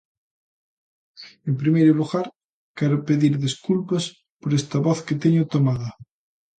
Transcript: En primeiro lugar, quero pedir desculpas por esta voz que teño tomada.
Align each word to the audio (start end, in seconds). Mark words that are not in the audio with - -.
En 1.49 1.53
primeiro 1.61 1.93
lugar, 1.99 2.25
quero 2.77 2.97
pedir 3.07 3.33
desculpas 3.45 4.03
por 4.41 4.51
esta 4.59 4.77
voz 4.87 4.99
que 5.05 5.19
teño 5.23 5.43
tomada. 5.53 5.89